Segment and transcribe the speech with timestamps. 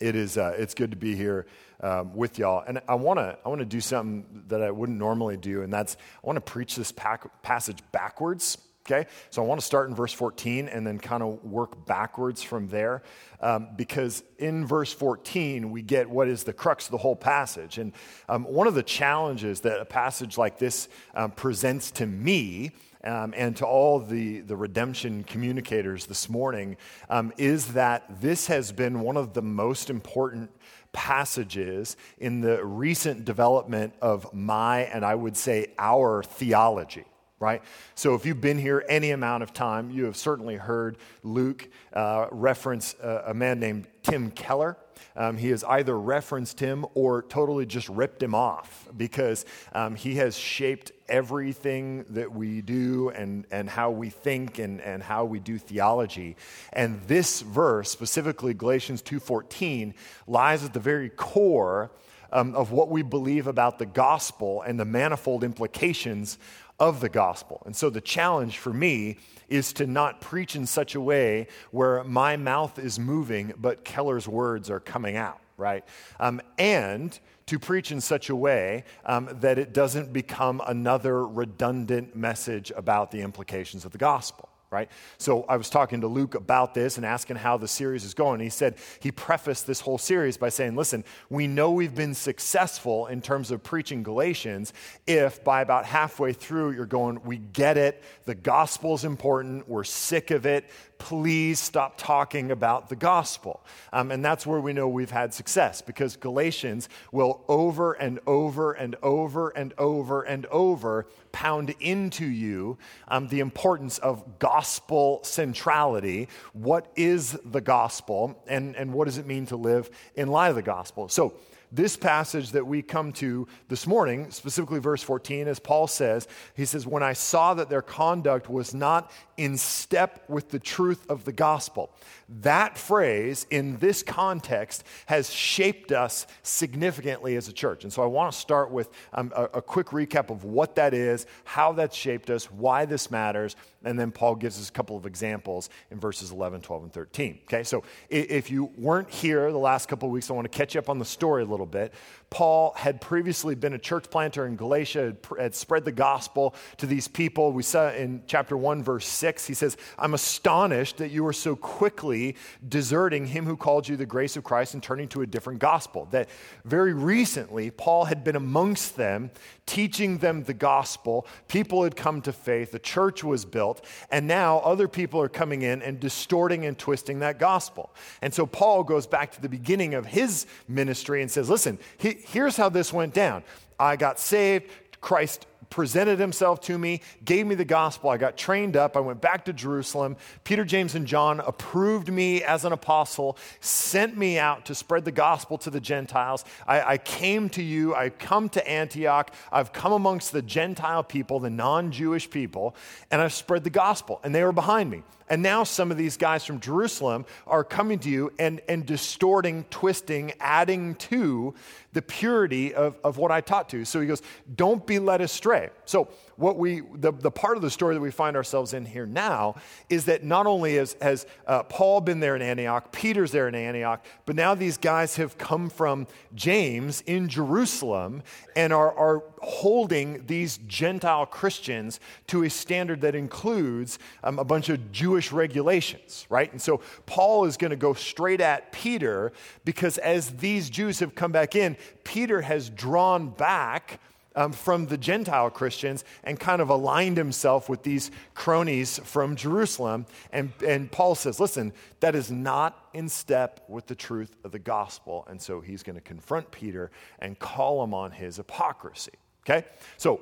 [0.00, 1.46] it is uh, it's good to be here
[1.82, 2.64] um, with y'all.
[2.66, 5.72] And i want to i want to do something that i wouldn't normally do and
[5.72, 9.08] that's i want to preach this pack, passage backwards okay?
[9.30, 12.68] So i want to start in verse 14 and then kind of work backwards from
[12.68, 13.02] there
[13.40, 17.78] um, because in verse 14 we get what is the crux of the whole passage.
[17.78, 17.92] And
[18.28, 22.72] um, one of the challenges that a passage like this um, presents to me
[23.04, 26.76] um, and to all the, the redemption communicators this morning
[27.08, 30.50] um, is that this has been one of the most important
[30.92, 37.04] passages in the recent development of my, and I would say our theology
[37.40, 37.62] right?
[37.94, 42.26] So if you've been here any amount of time, you have certainly heard Luke uh,
[42.30, 44.76] reference a man named Tim Keller.
[45.16, 50.16] Um, he has either referenced him or totally just ripped him off because um, he
[50.16, 55.40] has shaped everything that we do and, and how we think and, and how we
[55.40, 56.36] do theology.
[56.72, 59.94] And this verse, specifically Galatians 2.14,
[60.26, 61.90] lies at the very core
[62.32, 66.38] um, of what we believe about the gospel and the manifold implications
[66.78, 67.62] of the gospel.
[67.66, 69.18] And so the challenge for me
[69.50, 74.26] is to not preach in such a way where my mouth is moving, but Keller's
[74.26, 75.84] words are coming out, right?
[76.18, 82.14] Um, and to preach in such a way um, that it doesn't become another redundant
[82.14, 84.88] message about the implications of the gospel right?
[85.18, 88.38] So I was talking to Luke about this and asking how the series is going.
[88.38, 93.08] He said he prefaced this whole series by saying, Listen, we know we've been successful
[93.08, 94.72] in terms of preaching Galatians
[95.08, 99.82] if by about halfway through you're going, We get it, the gospel is important, we're
[99.82, 103.64] sick of it, please stop talking about the gospel.
[103.92, 108.72] Um, and that's where we know we've had success because Galatians will over and over
[108.72, 112.78] and over and over and over pound into you
[113.08, 116.28] um, the importance of gospel centrality.
[116.52, 120.56] What is the gospel and, and what does it mean to live in light of
[120.56, 121.08] the gospel?
[121.08, 121.34] So,
[121.72, 126.64] this passage that we come to this morning, specifically verse 14, as Paul says, he
[126.64, 131.24] says, When I saw that their conduct was not in step with the truth of
[131.24, 131.90] the gospel.
[132.28, 137.84] That phrase in this context has shaped us significantly as a church.
[137.84, 140.92] And so I want to start with um, a, a quick recap of what that
[140.92, 144.96] is, how that shaped us, why this matters, and then Paul gives us a couple
[144.96, 147.40] of examples in verses 11, 12, and 13.
[147.44, 150.74] Okay, so if you weren't here the last couple of weeks, I want to catch
[150.74, 151.94] you up on the story a little bit.
[152.30, 157.08] Paul had previously been a church planter in Galatia, had, spread the gospel to these
[157.08, 157.50] people.
[157.50, 161.56] We saw in chapter 1, verse 6, he says, I'm astonished that you are so
[161.56, 162.36] quickly
[162.68, 166.06] deserting him who called you the grace of Christ and turning to a different gospel.
[166.12, 166.28] That
[166.64, 169.32] very recently, Paul had been amongst them,
[169.66, 171.26] teaching them the gospel.
[171.48, 175.62] People had come to faith, the church was built, and now other people are coming
[175.62, 177.92] in and distorting and twisting that gospel.
[178.22, 181.76] And so Paul goes back to the beginning of his ministry and says, Listen,
[182.24, 183.42] here's how this went down.
[183.78, 184.70] I got saved.
[185.00, 188.10] Christ presented himself to me, gave me the gospel.
[188.10, 188.96] I got trained up.
[188.96, 190.16] I went back to Jerusalem.
[190.44, 195.12] Peter, James, and John approved me as an apostle, sent me out to spread the
[195.12, 196.44] gospel to the Gentiles.
[196.66, 197.94] I, I came to you.
[197.94, 199.32] I come to Antioch.
[199.50, 202.74] I've come amongst the Gentile people, the non Jewish people,
[203.10, 204.20] and I've spread the gospel.
[204.24, 205.04] And they were behind me.
[205.30, 209.64] And now some of these guys from Jerusalem are coming to you and, and distorting,
[209.70, 211.54] twisting, adding to
[211.92, 213.84] the purity of, of what I taught to.
[213.84, 214.22] So he goes,
[214.54, 215.70] Don't be led astray.
[215.84, 216.08] So
[216.40, 219.56] what we, the, the part of the story that we find ourselves in here now
[219.90, 223.54] is that not only has, has uh, Paul been there in Antioch, Peter's there in
[223.54, 228.22] Antioch, but now these guys have come from James in Jerusalem
[228.56, 234.70] and are, are holding these Gentile Christians to a standard that includes um, a bunch
[234.70, 236.50] of Jewish regulations, right?
[236.50, 239.32] And so Paul is going to go straight at Peter
[239.66, 244.00] because as these Jews have come back in, Peter has drawn back
[244.36, 250.06] um, from the Gentile Christians and kind of aligned himself with these cronies from Jerusalem.
[250.32, 254.58] And, and Paul says, listen, that is not in step with the truth of the
[254.58, 255.26] gospel.
[255.28, 259.12] And so he's going to confront Peter and call him on his hypocrisy.
[259.44, 259.66] Okay?
[259.96, 260.20] So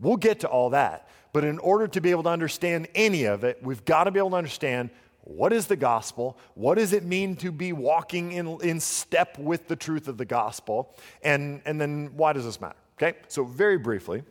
[0.00, 1.08] we'll get to all that.
[1.32, 4.18] But in order to be able to understand any of it, we've got to be
[4.18, 4.90] able to understand
[5.22, 6.38] what is the gospel?
[6.54, 10.24] What does it mean to be walking in, in step with the truth of the
[10.24, 10.94] gospel?
[11.22, 12.79] And, and then why does this matter?
[13.02, 14.22] Okay, so very briefly,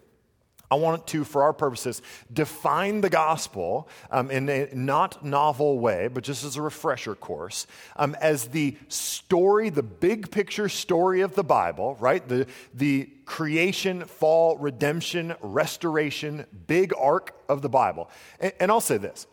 [0.70, 6.08] I want to, for our purposes, define the gospel um, in a not novel way,
[6.08, 11.34] but just as a refresher course, um, as the story, the big picture story of
[11.34, 12.28] the Bible, right?
[12.28, 12.46] The,
[12.76, 18.12] the creation, fall, redemption, restoration, big arc of the Bible.
[18.40, 19.26] And, and I'll say this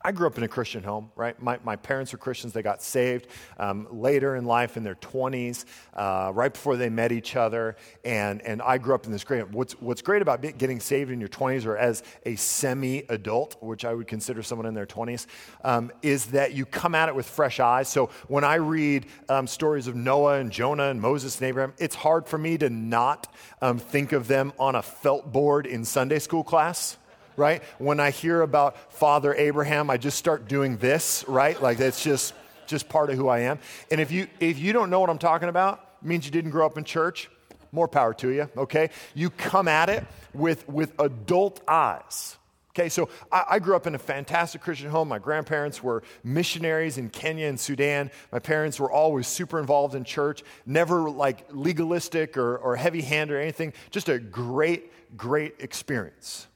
[0.00, 1.40] I grew up in a Christian home, right?
[1.42, 2.52] My, my parents were Christians.
[2.52, 3.26] They got saved
[3.58, 5.64] um, later in life in their 20s,
[5.94, 7.74] uh, right before they met each other.
[8.04, 9.50] And, and I grew up in this great.
[9.50, 13.84] What's, what's great about getting saved in your 20s or as a semi adult, which
[13.84, 15.26] I would consider someone in their 20s,
[15.64, 17.88] um, is that you come at it with fresh eyes.
[17.88, 21.96] So when I read um, stories of Noah and Jonah and Moses and Abraham, it's
[21.96, 26.20] hard for me to not um, think of them on a felt board in Sunday
[26.20, 26.98] school class
[27.38, 27.62] right?
[27.78, 31.60] When I hear about Father Abraham, I just start doing this, right?
[31.62, 32.34] Like that's just
[32.66, 33.58] just part of who I am.
[33.90, 36.66] And if you if you don't know what I'm talking about, means you didn't grow
[36.66, 37.30] up in church,
[37.72, 38.90] more power to you, okay?
[39.14, 40.04] You come at it
[40.34, 42.36] with with adult eyes.
[42.78, 45.08] Okay, so I, I, grew up in a fantastic Christian home.
[45.08, 48.08] My grandparents were missionaries in Kenya and Sudan.
[48.30, 53.34] My parents were always super involved in church, never like legalistic or, or heavy handed
[53.34, 53.72] or anything.
[53.90, 56.46] Just a great, great experience.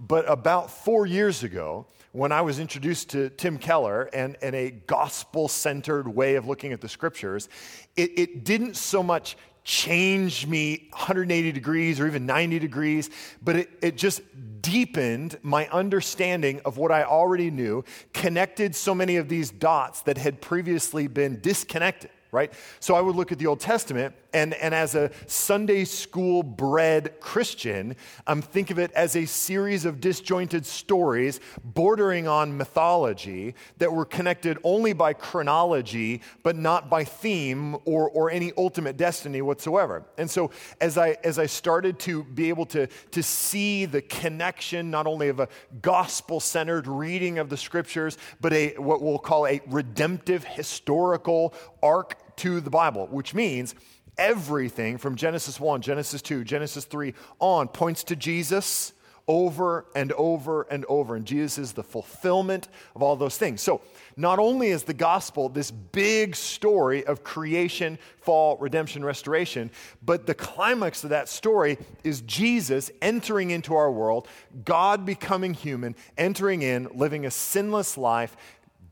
[0.00, 4.70] But about four years ago, when I was introduced to Tim Keller and, and a
[4.70, 7.50] gospel centered way of looking at the scriptures,
[7.96, 13.10] it, it didn't so much change me 180 degrees or even 90 degrees,
[13.42, 14.22] but it, it just
[14.62, 20.16] deepened my understanding of what I already knew, connected so many of these dots that
[20.16, 22.52] had previously been disconnected right?
[22.78, 27.20] So I would look at the Old Testament, and, and as a Sunday school bred
[27.20, 27.96] Christian,
[28.26, 34.04] um, think of it as a series of disjointed stories bordering on mythology that were
[34.04, 40.04] connected only by chronology, but not by theme or, or any ultimate destiny whatsoever.
[40.18, 40.50] And so
[40.80, 45.28] as I, as I started to be able to, to see the connection, not only
[45.28, 45.48] of a
[45.82, 52.36] gospel centered reading of the scriptures, but a what we'll call a redemptive historical arc
[52.36, 53.74] to the Bible, which means
[54.20, 58.92] everything from Genesis 1, Genesis 2, Genesis 3 on points to Jesus
[59.26, 61.14] over and over and over.
[61.14, 63.62] And Jesus is the fulfillment of all those things.
[63.62, 63.80] So,
[64.16, 69.70] not only is the gospel this big story of creation, fall, redemption, restoration,
[70.02, 74.26] but the climax of that story is Jesus entering into our world,
[74.64, 78.36] God becoming human, entering in, living a sinless life,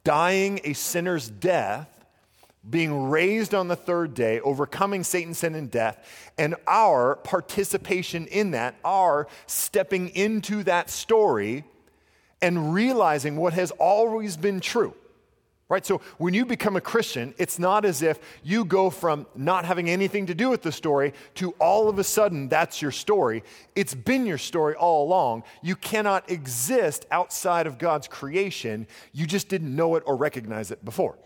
[0.05, 1.98] dying a sinner's death
[2.69, 8.53] being raised on the third day, overcoming Satan, sin, and death, and our participation in
[8.53, 11.65] that, our stepping into that story
[12.41, 14.95] and realizing what has always been true.
[15.71, 15.85] Right?
[15.85, 19.91] So when you become a Christian, it's not as if you go from not having
[19.91, 23.45] anything to do with the story to all of a sudden that's your story.
[23.77, 25.43] It's been your story all along.
[25.61, 28.87] You cannot exist outside of God's creation.
[29.13, 31.19] You just didn't know it or recognize it before.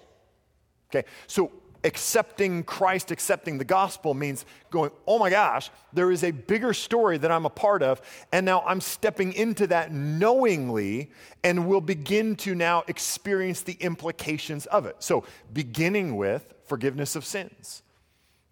[0.94, 1.50] Okay, so
[1.84, 7.18] accepting Christ, accepting the gospel means going, oh my gosh, there is a bigger story
[7.18, 8.00] that I'm a part of,
[8.32, 11.10] and now I'm stepping into that knowingly
[11.42, 14.96] and will begin to now experience the implications of it.
[15.00, 17.82] So, beginning with forgiveness of sins.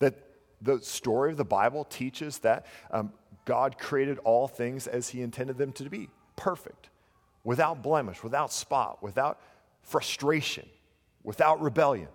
[0.00, 0.14] That
[0.60, 3.12] the story of the Bible teaches that um,
[3.44, 6.88] God created all things as He intended them to be perfect,
[7.44, 9.40] without blemish, without spot, without
[9.82, 10.68] frustration,
[11.22, 12.08] without rebellion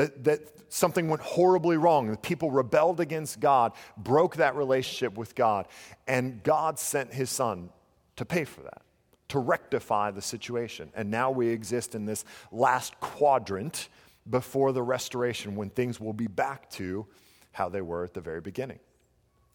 [0.00, 5.34] that, that something went horribly wrong and people rebelled against God, broke that relationship with
[5.34, 5.68] God,
[6.06, 7.68] and God sent his son
[8.16, 8.80] to pay for that,
[9.28, 10.90] to rectify the situation.
[10.94, 13.88] And now we exist in this last quadrant
[14.28, 17.06] before the restoration when things will be back to
[17.52, 18.78] how they were at the very beginning.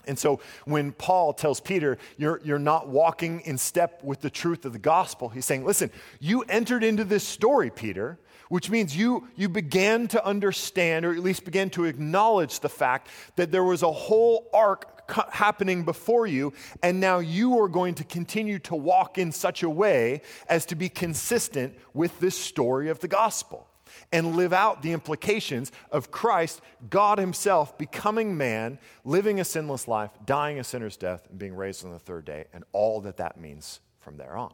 [0.07, 4.63] And so when Paul tells Peter, you're, you're not walking in step with the truth
[4.65, 9.27] of the gospel, he's saying, listen, you entered into this story, Peter, which means you,
[9.35, 13.83] you began to understand, or at least began to acknowledge the fact that there was
[13.83, 19.17] a whole arc happening before you, and now you are going to continue to walk
[19.17, 23.67] in such a way as to be consistent with this story of the gospel
[24.11, 30.11] and live out the implications of Christ, God Himself, becoming man, living a sinless life,
[30.25, 33.39] dying a sinner's death, and being raised on the third day, and all that that
[33.39, 34.53] means from there on.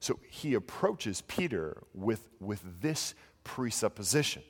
[0.00, 4.42] So he approaches Peter with, with this presupposition,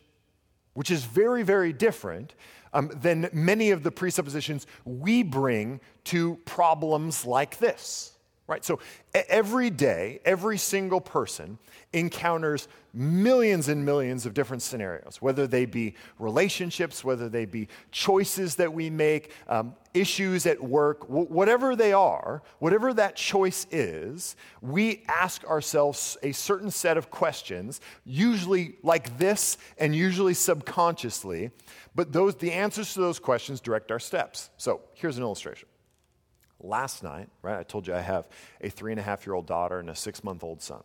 [0.74, 2.34] which is very, very different
[2.72, 8.15] um, than many of the presuppositions we bring to problems like this
[8.46, 8.64] right?
[8.64, 8.78] So
[9.12, 11.58] every day, every single person
[11.92, 18.56] encounters millions and millions of different scenarios, whether they be relationships, whether they be choices
[18.56, 24.36] that we make, um, issues at work, w- whatever they are, whatever that choice is,
[24.62, 31.50] we ask ourselves a certain set of questions, usually like this and usually subconsciously,
[31.94, 34.50] but those, the answers to those questions direct our steps.
[34.56, 35.68] So here's an illustration.
[36.60, 38.26] Last night, right, I told you I have
[38.60, 40.82] a three and a half year old daughter and a six month old son.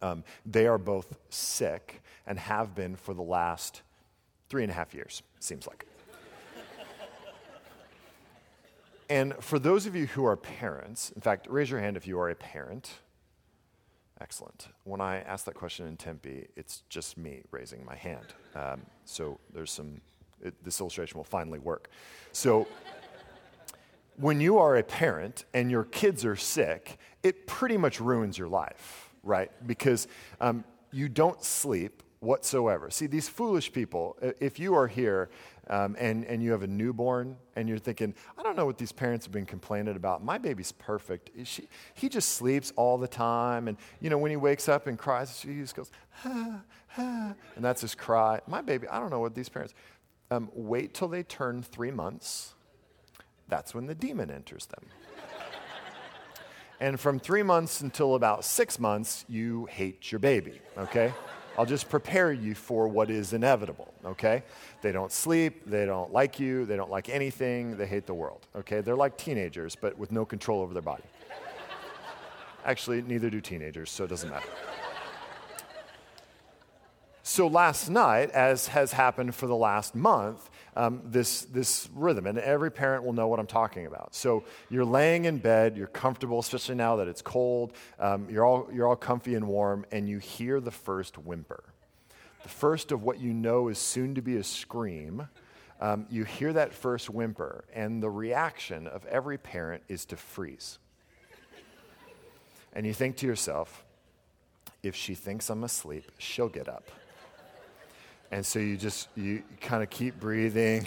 [0.00, 3.82] Um, they are both sick and have been for the last
[4.48, 5.86] three and a half years, seems like.
[9.10, 12.18] and for those of you who are parents, in fact, raise your hand if you
[12.20, 12.90] are a parent.
[14.20, 14.68] Excellent.
[14.84, 18.26] When I ask that question in Tempe, it's just me raising my hand.
[18.54, 20.00] Um, so there's some,
[20.42, 21.88] it, this illustration will finally work.
[22.32, 22.66] So
[24.18, 28.48] when you are a parent and your kids are sick, it pretty much ruins your
[28.48, 29.50] life, right?
[29.66, 30.08] Because
[30.40, 32.90] um, you don't sleep whatsoever.
[32.90, 35.30] See, these foolish people, if you are here
[35.70, 38.90] um, and, and you have a newborn and you're thinking, I don't know what these
[38.90, 40.24] parents have been complaining about.
[40.24, 41.30] My baby's perfect.
[41.44, 43.68] She, he just sleeps all the time.
[43.68, 45.92] And, you know, when he wakes up and cries, he just goes,
[46.24, 46.60] ah,
[46.96, 48.40] ah, and that's his cry.
[48.48, 49.74] My baby, I don't know what these parents,
[50.32, 52.54] um, wait till they turn three months
[53.48, 54.84] that's when the demon enters them.
[56.80, 61.12] and from three months until about six months, you hate your baby, okay?
[61.58, 64.44] I'll just prepare you for what is inevitable, okay?
[64.80, 68.46] They don't sleep, they don't like you, they don't like anything, they hate the world,
[68.54, 68.80] okay?
[68.80, 71.02] They're like teenagers, but with no control over their body.
[72.64, 74.48] Actually, neither do teenagers, so it doesn't matter.
[77.24, 82.38] So last night, as has happened for the last month, um, this, this rhythm, and
[82.38, 84.14] every parent will know what I'm talking about.
[84.14, 88.68] So you're laying in bed, you're comfortable, especially now that it's cold, um, you're, all,
[88.72, 91.64] you're all comfy and warm, and you hear the first whimper.
[92.42, 95.28] The first of what you know is soon to be a scream.
[95.80, 100.78] Um, you hear that first whimper, and the reaction of every parent is to freeze.
[102.72, 103.84] And you think to yourself,
[104.82, 106.90] if she thinks I'm asleep, she'll get up.
[108.30, 110.86] And so you just, you kind of keep breathing.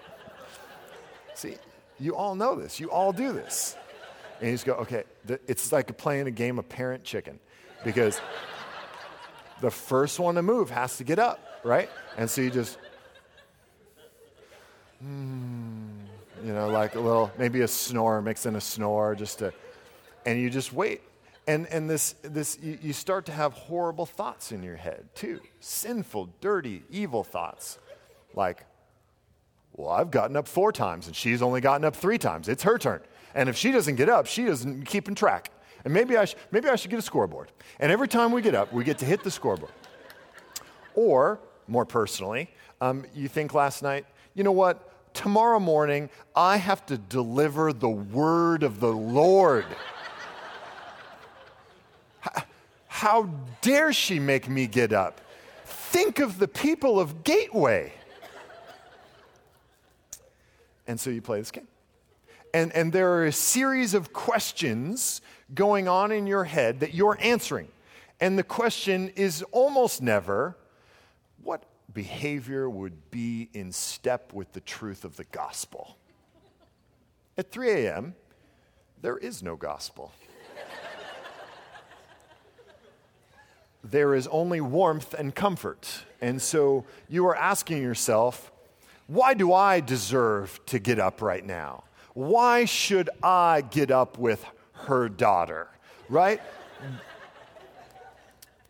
[1.34, 1.56] See,
[1.98, 2.80] you all know this.
[2.80, 3.76] You all do this.
[4.40, 5.04] And you just go, okay,
[5.46, 7.40] it's like playing a game of parent chicken
[7.84, 8.20] because
[9.60, 11.88] the first one to move has to get up, right?
[12.16, 12.78] And so you just,
[15.04, 15.88] mm,
[16.44, 19.52] you know, like a little, maybe a snore, mix in a snore just to,
[20.26, 21.02] and you just wait.
[21.48, 25.40] And, and this, this you, you start to have horrible thoughts in your head too
[25.60, 27.78] sinful, dirty, evil thoughts.
[28.34, 28.66] Like,
[29.72, 32.50] well, I've gotten up four times and she's only gotten up three times.
[32.50, 33.00] It's her turn.
[33.34, 35.50] And if she doesn't get up, she doesn't keep in track.
[35.86, 37.50] And maybe I, sh- maybe I should get a scoreboard.
[37.80, 39.72] And every time we get up, we get to hit the scoreboard.
[40.94, 42.50] Or, more personally,
[42.82, 45.14] um, you think last night, you know what?
[45.14, 49.64] Tomorrow morning, I have to deliver the word of the Lord.
[52.98, 55.20] How dare she make me get up?
[55.64, 57.92] Think of the people of Gateway.
[60.88, 61.68] And so you play this game.
[62.52, 65.20] And, and there are a series of questions
[65.54, 67.68] going on in your head that you're answering.
[68.18, 70.56] And the question is almost never
[71.44, 71.62] what
[71.94, 75.96] behavior would be in step with the truth of the gospel?
[77.36, 78.16] At 3 a.m.,
[79.00, 80.12] there is no gospel.
[83.90, 86.04] There is only warmth and comfort.
[86.20, 88.52] And so you are asking yourself,
[89.06, 91.84] why do I deserve to get up right now?
[92.14, 95.68] Why should I get up with her daughter?
[96.08, 96.40] Right?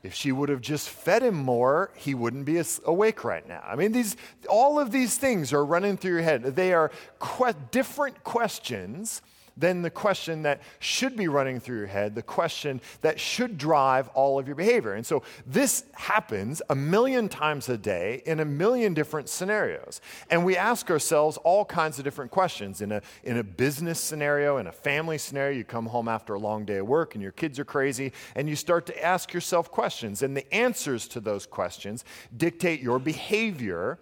[0.02, 3.62] If she would have just fed him more, he wouldn't be awake right now.
[3.66, 4.16] I mean, these,
[4.48, 6.42] all of these things are running through your head.
[6.44, 9.22] They are que- different questions
[9.58, 14.08] then the question that should be running through your head, the question that should drive
[14.08, 14.94] all of your behavior.
[14.94, 20.00] And so this happens a million times a day in a million different scenarios.
[20.30, 22.80] And we ask ourselves all kinds of different questions.
[22.80, 26.38] In a, in a business scenario, in a family scenario, you come home after a
[26.38, 29.70] long day of work and your kids are crazy, and you start to ask yourself
[29.70, 30.22] questions.
[30.22, 32.04] And the answers to those questions
[32.36, 33.98] dictate your behavior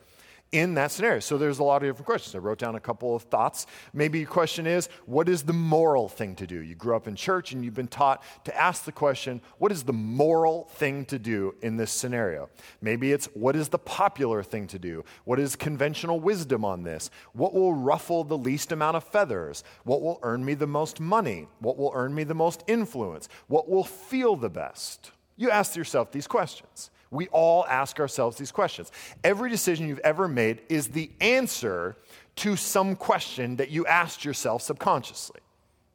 [0.56, 1.20] in that scenario.
[1.20, 2.34] So there's a lot of different questions.
[2.34, 3.66] I wrote down a couple of thoughts.
[3.92, 6.62] Maybe your question is, what is the moral thing to do?
[6.62, 9.82] You grew up in church and you've been taught to ask the question, what is
[9.82, 12.48] the moral thing to do in this scenario?
[12.80, 15.04] Maybe it's, what is the popular thing to do?
[15.25, 17.10] What is conventional wisdom on this?
[17.34, 19.62] What will ruffle the least amount of feathers?
[19.84, 21.48] What will earn me the most money?
[21.58, 23.28] What will earn me the most influence?
[23.48, 25.10] What will feel the best?
[25.36, 26.90] You ask yourself these questions.
[27.16, 28.92] We all ask ourselves these questions.
[29.25, 31.96] Every decision you've ever made is the answer
[32.37, 35.40] to some question that you asked yourself subconsciously.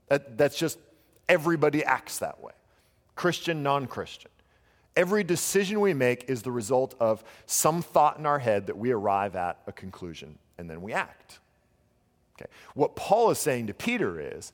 [0.09, 0.79] That, that's just
[1.29, 2.53] everybody acts that way
[3.15, 4.31] Christian, non Christian.
[4.95, 8.91] Every decision we make is the result of some thought in our head that we
[8.91, 11.39] arrive at a conclusion and then we act.
[12.35, 12.49] Okay.
[12.73, 14.51] What Paul is saying to Peter is,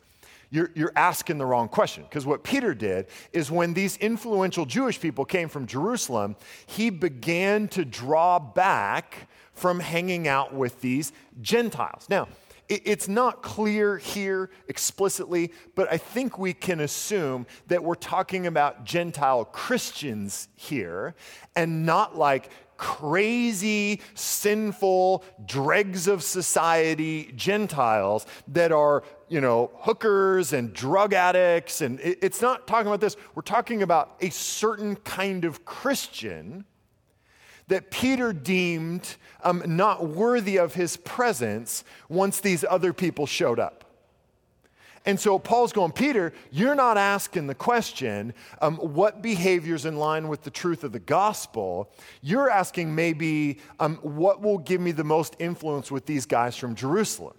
[0.50, 2.04] you're, you're asking the wrong question.
[2.04, 6.36] Because what Peter did is when these influential Jewish people came from Jerusalem,
[6.66, 11.12] he began to draw back from hanging out with these
[11.42, 12.08] Gentiles.
[12.10, 12.28] Now,
[12.70, 18.84] it's not clear here explicitly, but I think we can assume that we're talking about
[18.84, 21.16] Gentile Christians here
[21.56, 30.74] and not like crazy, sinful, dregs of society Gentiles that are, you know, hookers and
[30.74, 31.82] drug addicts.
[31.82, 33.18] And it's not talking about this.
[33.36, 36.66] We're talking about a certain kind of Christian
[37.68, 43.84] that Peter deemed um, not worthy of his presence once these other people showed up.
[45.06, 50.28] And so Paul's going, Peter, you're not asking the question, um, what behaviors in line
[50.28, 51.90] with the truth of the gospel?
[52.22, 56.76] You're asking maybe, um, what will give me the most influence with these guys from
[56.76, 57.36] Jerusalem?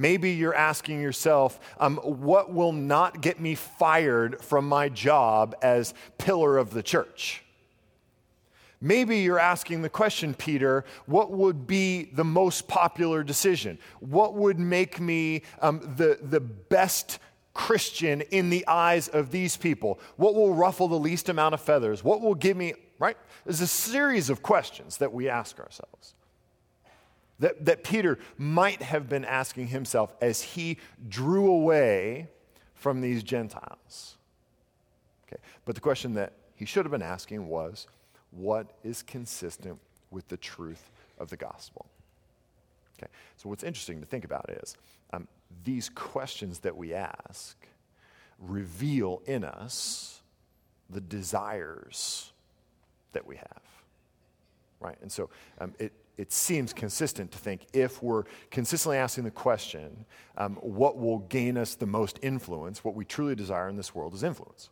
[0.00, 5.92] Maybe you're asking yourself, um, what will not get me fired from my job as
[6.16, 7.44] pillar of the church?
[8.80, 13.78] Maybe you're asking the question, Peter, what would be the most popular decision?
[13.98, 17.18] What would make me um, the, the best
[17.52, 20.00] Christian in the eyes of these people?
[20.16, 22.02] What will ruffle the least amount of feathers?
[22.02, 23.18] What will give me, right?
[23.44, 26.14] There's a series of questions that we ask ourselves.
[27.40, 30.78] That, that Peter might have been asking himself as he
[31.08, 32.28] drew away
[32.74, 34.16] from these Gentiles.
[35.26, 35.42] Okay.
[35.64, 37.86] But the question that he should have been asking was,
[38.30, 39.78] what is consistent
[40.10, 41.86] with the truth of the gospel.
[42.98, 44.76] Okay, so what's interesting to think about is
[45.12, 45.26] um,
[45.64, 47.56] these questions that we ask
[48.38, 50.20] reveal in us
[50.90, 52.32] the desires
[53.12, 53.62] that we have.
[54.80, 54.96] Right?
[55.02, 60.04] And so um, it, it seems consistent to think if we're consistently asking the question,
[60.36, 64.14] um, what will gain us the most influence, what we truly desire in this world
[64.14, 64.70] is influence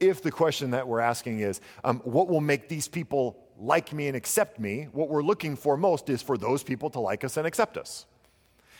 [0.00, 4.06] if the question that we're asking is, um, what will make these people like me
[4.06, 7.36] and accept me, what we're looking for most is for those people to like us
[7.36, 8.06] and accept us.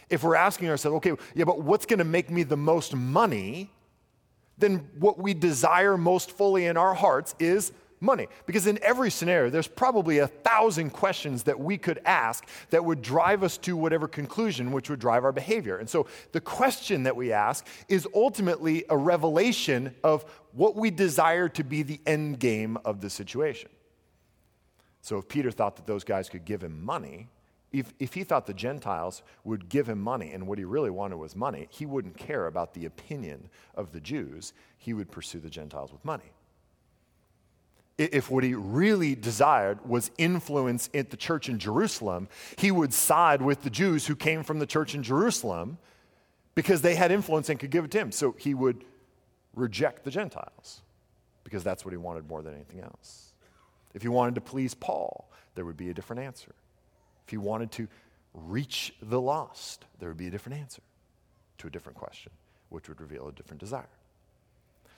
[0.09, 3.71] If we're asking ourselves, okay, yeah, but what's going to make me the most money,
[4.57, 8.29] then what we desire most fully in our hearts is money.
[8.47, 13.03] Because in every scenario, there's probably a thousand questions that we could ask that would
[13.03, 15.77] drive us to whatever conclusion, which would drive our behavior.
[15.77, 21.49] And so the question that we ask is ultimately a revelation of what we desire
[21.51, 23.71] to be the end game of the situation.
[25.01, 27.29] So if Peter thought that those guys could give him money,
[27.71, 31.17] if, if he thought the Gentiles would give him money and what he really wanted
[31.17, 34.55] was money, he wouldn't care about the opinion of the Jews.
[34.79, 36.33] He would pursue the Gentiles with money
[37.99, 43.43] if what he really desired was influence at the church in Jerusalem, he would side
[43.43, 45.79] with the Jews who came from the church in Jerusalem
[46.55, 48.13] because they had influence and could give it to him.
[48.13, 48.85] So he would
[49.55, 50.83] reject the Gentiles
[51.43, 53.33] because that's what he wanted more than anything else.
[53.95, 56.55] If he wanted to please Paul, there would be a different answer.
[57.27, 57.89] If he wanted to
[58.33, 60.83] reach the lost, there would be a different answer
[61.59, 62.31] to a different question,
[62.69, 63.89] which would reveal a different desire.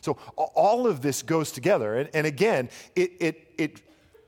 [0.00, 1.96] So all of this goes together.
[1.96, 3.82] And, and again, it, it, it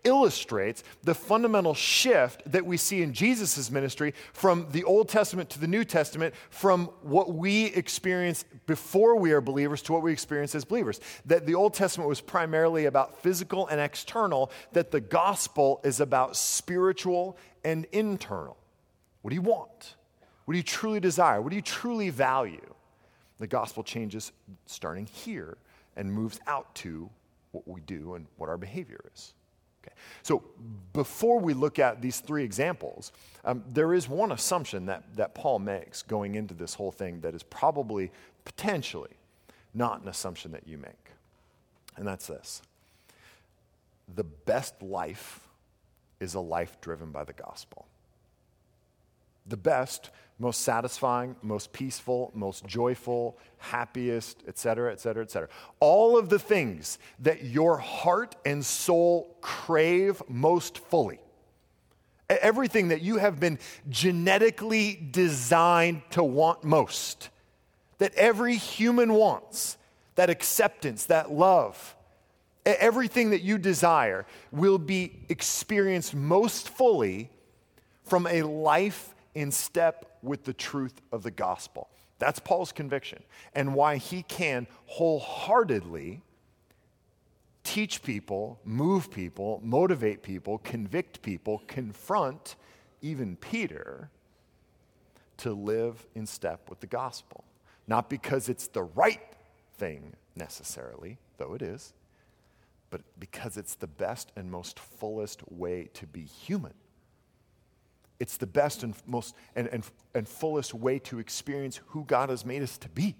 [0.04, 5.60] illustrates the fundamental shift that we see in Jesus' ministry from the Old Testament to
[5.60, 10.54] the New Testament, from what we experience before we are believers to what we experience
[10.54, 11.00] as believers.
[11.26, 16.36] That the Old Testament was primarily about physical and external, that the gospel is about
[16.36, 18.56] spiritual and internal.
[19.22, 19.94] What do you want?
[20.44, 21.40] What do you truly desire?
[21.40, 22.74] What do you truly value?
[23.38, 24.32] The gospel changes
[24.66, 25.56] starting here
[25.96, 27.08] and moves out to
[27.52, 29.34] what we do and what our behavior is.
[29.84, 29.94] Okay.
[30.22, 30.44] So
[30.92, 33.12] before we look at these three examples,
[33.44, 37.34] um, there is one assumption that, that Paul makes going into this whole thing that
[37.34, 38.10] is probably,
[38.44, 39.10] potentially,
[39.74, 41.10] not an assumption that you make.
[41.96, 42.62] And that's this
[44.14, 45.48] the best life
[46.20, 47.86] is a life driven by the gospel.
[49.46, 50.10] The best
[50.42, 55.48] most satisfying, most peaceful, most joyful, happiest, etc., etc., etc.
[55.78, 61.20] All of the things that your heart and soul crave most fully.
[62.28, 67.28] Everything that you have been genetically designed to want most,
[67.98, 69.76] that every human wants,
[70.16, 71.94] that acceptance, that love,
[72.66, 77.30] everything that you desire will be experienced most fully
[78.02, 81.88] from a life in step with the truth of the gospel.
[82.18, 83.22] That's Paul's conviction
[83.54, 86.22] and why he can wholeheartedly
[87.64, 92.56] teach people, move people, motivate people, convict people, confront
[93.00, 94.10] even Peter
[95.38, 97.44] to live in step with the gospel.
[97.88, 99.22] Not because it's the right
[99.76, 101.92] thing necessarily, though it is,
[102.90, 106.74] but because it's the best and most fullest way to be human.
[108.22, 112.46] It's the best and most and, and, and fullest way to experience who God has
[112.46, 113.16] made us to be.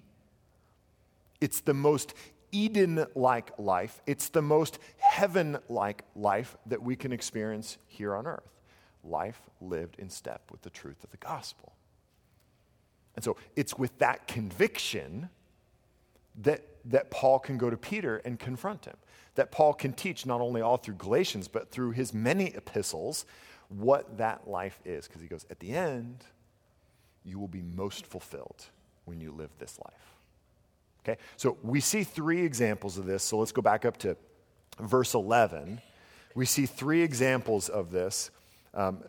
[1.41, 2.15] It's the most
[2.53, 4.01] Eden like life.
[4.07, 8.49] It's the most heaven like life that we can experience here on earth.
[9.03, 11.73] Life lived in step with the truth of the gospel.
[13.17, 15.31] And so it's with that conviction
[16.41, 18.97] that, that Paul can go to Peter and confront him.
[19.35, 23.25] That Paul can teach not only all through Galatians, but through his many epistles
[23.69, 25.07] what that life is.
[25.07, 26.25] Because he goes, at the end,
[27.25, 28.67] you will be most fulfilled
[29.05, 30.13] when you live this life.
[31.05, 31.19] Okay?
[31.37, 33.23] So we see three examples of this.
[33.23, 34.17] So let's go back up to
[34.79, 35.81] verse 11.
[36.35, 38.31] We see three examples of this,
[38.75, 39.03] um,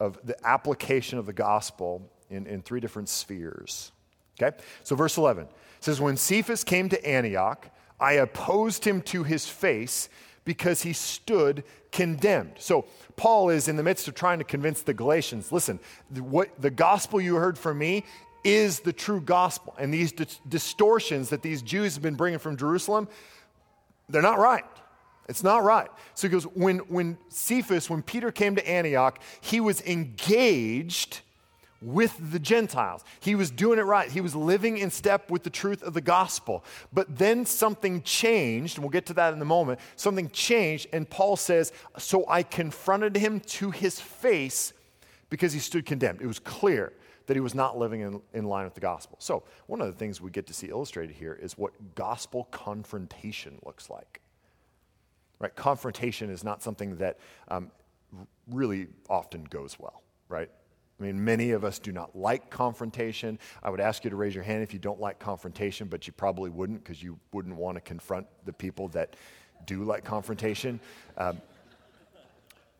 [0.00, 3.92] of the application of the gospel in, in three different spheres.
[4.40, 4.56] Okay?
[4.82, 5.48] So verse 11
[5.80, 7.68] says, When Cephas came to Antioch,
[8.00, 10.08] I opposed him to his face
[10.44, 12.54] because he stood condemned.
[12.58, 15.78] So Paul is in the midst of trying to convince the Galatians listen,
[16.10, 18.04] what, the gospel you heard from me
[18.42, 19.74] is the true gospel.
[19.78, 23.08] And these di- distortions that these Jews have been bringing from Jerusalem,
[24.08, 24.64] they're not right.
[25.28, 25.88] It's not right.
[26.14, 31.20] So he goes, when, when Cephas, when Peter came to Antioch, he was engaged
[31.84, 33.04] with the Gentiles.
[33.20, 34.10] He was doing it right.
[34.10, 36.64] He was living in step with the truth of the gospel.
[36.92, 39.80] But then something changed, and we'll get to that in a moment.
[39.96, 44.72] Something changed, and Paul says, So I confronted him to his face
[45.30, 46.22] because he stood condemned.
[46.22, 46.92] It was clear
[47.26, 49.16] that he was not living in, in line with the gospel.
[49.20, 53.58] So, one of the things we get to see illustrated here is what gospel confrontation
[53.64, 54.20] looks like.
[55.38, 55.54] Right?
[55.54, 57.18] Confrontation is not something that
[57.48, 57.70] um,
[58.50, 60.50] really often goes well, right?
[60.98, 63.38] I mean, many of us do not like confrontation.
[63.62, 66.12] I would ask you to raise your hand if you don't like confrontation, but you
[66.12, 69.16] probably wouldn't because you wouldn't want to confront the people that
[69.66, 70.78] do like confrontation.
[71.18, 71.40] Um,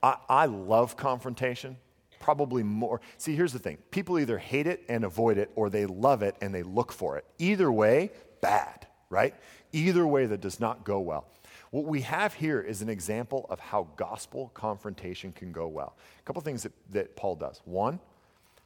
[0.02, 1.76] I, I love confrontation,
[2.20, 3.00] probably more.
[3.18, 6.36] See, here's the thing people either hate it and avoid it, or they love it
[6.40, 7.24] and they look for it.
[7.38, 9.34] Either way, bad, right?
[9.72, 11.26] Either way, that does not go well.
[11.74, 15.96] What we have here is an example of how gospel confrontation can go well.
[16.20, 17.60] A couple things that, that Paul does.
[17.64, 17.98] One,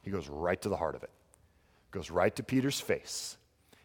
[0.03, 1.09] he goes right to the heart of it,
[1.89, 3.37] goes right to Peter's face.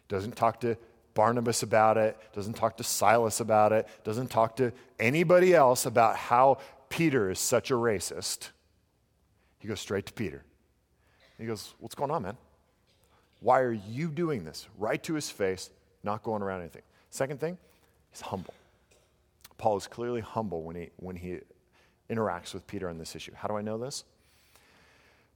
[0.09, 0.77] Doesn't talk to
[1.15, 6.17] Barnabas about it, doesn't talk to Silas about it, doesn't talk to anybody else about
[6.17, 6.59] how
[6.89, 8.49] Peter is such a racist.
[9.57, 10.43] He goes straight to Peter.
[11.39, 12.37] He goes, What's going on, man?
[13.39, 14.67] Why are you doing this?
[14.77, 15.71] Right to his face,
[16.03, 16.83] not going around anything.
[17.09, 17.57] Second thing,
[18.11, 18.53] he's humble.
[19.57, 21.39] Paul is clearly humble when he, when he
[22.09, 23.33] interacts with Peter on this issue.
[23.33, 24.03] How do I know this?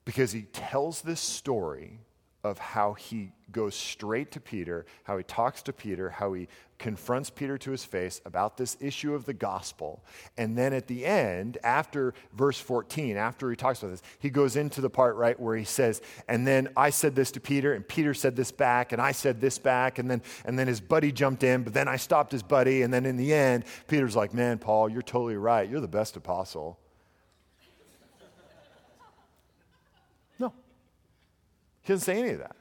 [0.05, 1.99] Because he tells this story
[2.43, 6.47] of how he goes straight to Peter, how he talks to Peter, how he
[6.79, 10.01] confronts Peter to his face about this issue of the gospel.
[10.37, 14.55] And then at the end, after verse 14, after he talks about this, he goes
[14.55, 17.87] into the part, right, where he says, And then I said this to Peter, and
[17.87, 21.11] Peter said this back, and I said this back, and then, and then his buddy
[21.11, 22.81] jumped in, but then I stopped his buddy.
[22.81, 25.69] And then in the end, Peter's like, Man, Paul, you're totally right.
[25.69, 26.79] You're the best apostle.
[30.39, 30.53] No,
[31.81, 32.55] he doesn't say any of that.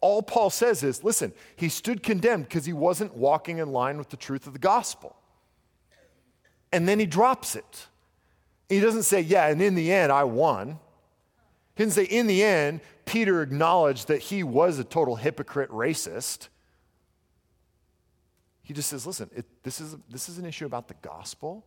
[0.00, 4.10] All, Paul says is listen, he stood condemned because he wasn't walking in line with
[4.10, 5.16] the truth of the gospel.
[6.72, 7.86] And then he drops it.
[8.68, 10.78] He doesn't say, yeah, and in the end, I won.
[11.74, 16.48] He didn't say, in the end, Peter acknowledged that he was a total hypocrite racist.
[18.62, 21.64] He just says, listen, it, this, is, this is an issue about the gospel.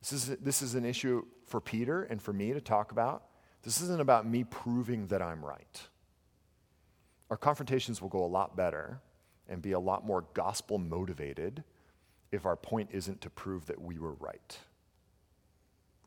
[0.00, 3.24] This is, this is an issue for Peter and for me to talk about.
[3.62, 5.80] This isn't about me proving that I'm right.
[7.30, 9.00] Our confrontations will go a lot better
[9.48, 11.64] and be a lot more gospel motivated
[12.30, 14.58] if our point isn't to prove that we were right.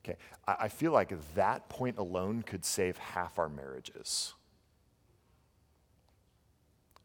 [0.00, 4.34] Okay, I, I feel like that point alone could save half our marriages.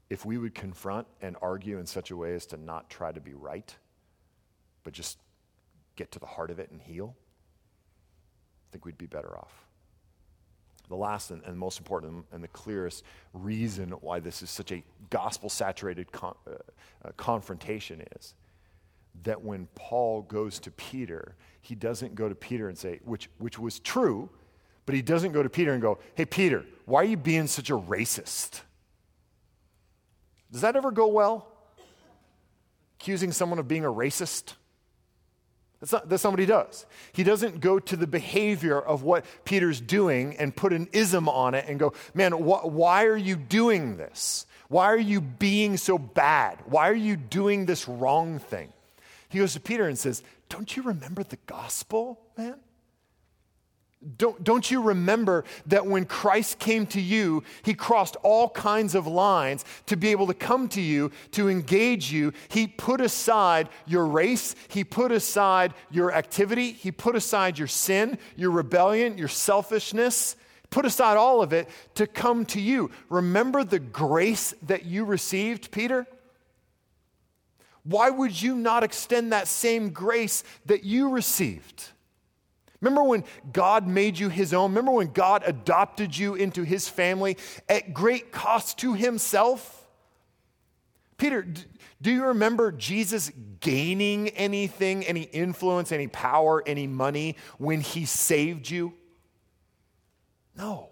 [0.09, 3.19] If we would confront and argue in such a way as to not try to
[3.19, 3.75] be right,
[4.83, 5.19] but just
[5.95, 9.66] get to the heart of it and heal, I think we'd be better off.
[10.89, 14.83] The last and, and most important and the clearest reason why this is such a
[15.09, 16.53] gospel saturated con- uh,
[17.03, 18.35] uh, confrontation is
[19.23, 23.59] that when Paul goes to Peter, he doesn't go to Peter and say, which, which
[23.59, 24.29] was true,
[24.85, 27.69] but he doesn't go to Peter and go, Hey, Peter, why are you being such
[27.69, 28.61] a racist?
[30.51, 31.51] Does that ever go well?
[32.99, 34.53] Accusing someone of being a racist?
[35.79, 36.85] That's not, that's not what he does.
[37.13, 41.53] He doesn't go to the behavior of what Peter's doing and put an ism on
[41.53, 44.47] it and go, man, wh- why are you doing this?
[44.69, 46.59] Why are you being so bad?
[46.65, 48.73] Why are you doing this wrong thing?
[49.29, 52.55] He goes to Peter and says, Don't you remember the gospel, man?
[54.15, 59.07] Don't, don't you remember that when Christ came to you, he crossed all kinds of
[59.07, 62.31] lines to be able to come to you, to engage you?
[62.49, 68.19] He put aside your race, he put aside your activity, he put aside your sin,
[68.35, 70.35] your rebellion, your selfishness,
[70.69, 72.91] put aside all of it to come to you.
[73.09, 76.05] Remember the grace that you received, Peter?
[77.83, 81.89] Why would you not extend that same grace that you received?
[82.81, 84.71] Remember when God made you his own?
[84.71, 87.37] Remember when God adopted you into his family
[87.67, 89.87] at great cost to himself?
[91.17, 91.45] Peter,
[92.01, 98.69] do you remember Jesus gaining anything, any influence, any power, any money when he saved
[98.69, 98.93] you?
[100.55, 100.89] No.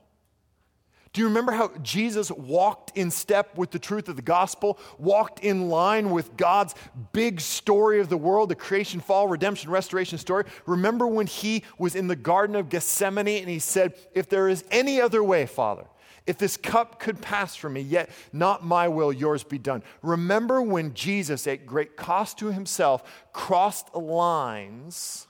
[1.15, 5.39] Do you remember how Jesus walked in step with the truth of the gospel, walked
[5.39, 6.75] in line with God's
[7.13, 10.43] big story of the world, the creation, fall, redemption, restoration story?
[10.65, 14.65] Remember when he was in the Garden of Gethsemane and he said, If there is
[14.71, 15.86] any other way, Father,
[16.28, 19.84] if this cup could pass from me, yet not my will, yours be done.
[20.01, 25.28] Remember when Jesus, at great cost to himself, crossed lines,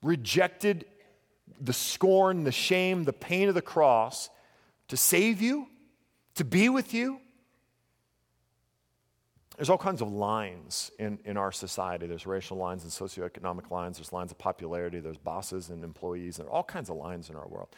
[0.00, 0.86] rejected
[1.60, 4.30] the scorn, the shame, the pain of the cross
[4.88, 5.68] to save you,
[6.34, 7.20] to be with you.
[9.56, 12.06] There's all kinds of lines in, in our society.
[12.06, 13.98] There's racial lines and socioeconomic lines.
[13.98, 15.00] There's lines of popularity.
[15.00, 16.36] There's bosses and employees.
[16.36, 17.68] There are all kinds of lines in our world.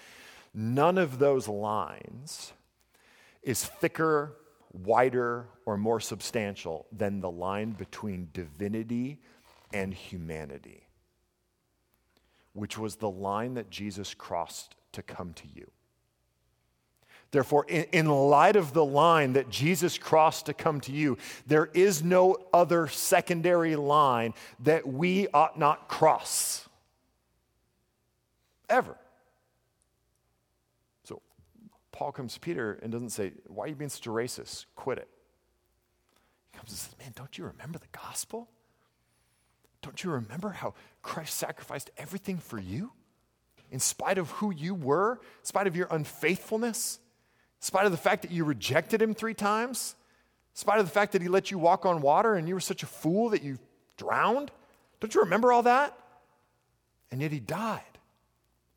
[0.53, 2.53] None of those lines
[3.43, 4.37] is thicker,
[4.73, 9.23] wider, or more substantial than the line between divinity
[9.73, 10.87] and humanity,
[12.53, 15.71] which was the line that Jesus crossed to come to you.
[17.33, 21.17] Therefore, in, light of the line that Jesus crossed to come to you,
[21.47, 26.69] there is no other secondary line that we ought not cross.
[28.69, 28.97] Ever.
[31.05, 31.23] So,
[31.93, 34.67] Paul comes to Peter and doesn't say, Why are you being such a racist?
[34.75, 35.09] Quit it.
[36.51, 38.49] He comes and says, Man, don't you remember the gospel?
[39.83, 42.91] Don't you remember how Christ sacrificed everything for you?
[43.71, 46.99] In spite of who you were, in spite of your unfaithfulness?
[47.61, 49.95] In spite of the fact that you rejected him three times,
[50.53, 52.61] in spite of the fact that he let you walk on water and you were
[52.61, 53.59] such a fool that you
[53.97, 54.51] drowned.
[54.99, 55.97] Don't you remember all that?
[57.11, 57.83] And yet he died.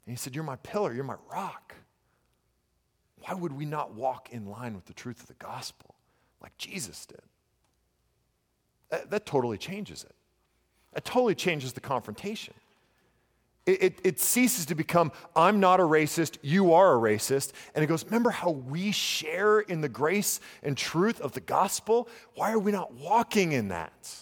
[0.06, 1.76] And he said, You're my pillar, you're my rock.
[3.22, 5.96] Why would we not walk in line with the truth of the gospel
[6.42, 7.22] like Jesus did?
[8.90, 10.16] That, that totally changes it.
[10.92, 12.54] That totally changes the confrontation.
[13.66, 17.54] It, it, it, ceases to become, I'm not a racist, you are a racist.
[17.74, 22.10] And it goes, remember how we share in the grace and truth of the gospel?
[22.36, 24.14] Why are we not walking in that?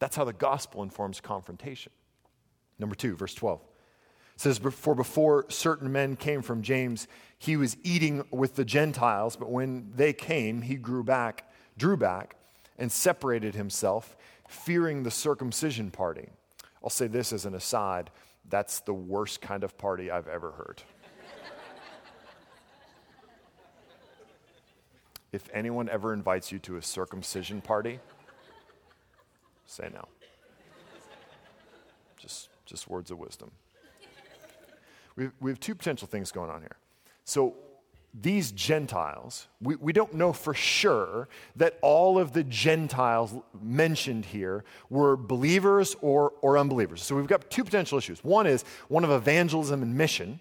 [0.00, 1.92] That's how the gospel informs confrontation.
[2.80, 3.60] Number two, verse 12.
[3.60, 7.06] It says, For before certain men came from James,
[7.38, 12.34] he was eating with the Gentiles, but when they came, he grew back, drew back,
[12.78, 14.16] and separated himself,
[14.48, 16.30] fearing the circumcision party
[16.82, 18.10] I'll say this as an aside
[18.48, 20.82] that's the worst kind of party I've ever heard.
[25.32, 28.00] if anyone ever invites you to a circumcision party,
[29.66, 30.06] say no.
[32.16, 33.50] Just, just words of wisdom.
[35.16, 36.76] We have, we have two potential things going on here.
[37.24, 37.54] So,
[38.12, 44.64] these Gentiles, we, we don't know for sure that all of the Gentiles mentioned here
[44.88, 47.02] were believers or, or unbelievers.
[47.02, 48.24] So we've got two potential issues.
[48.24, 50.40] One is one of evangelism and mission,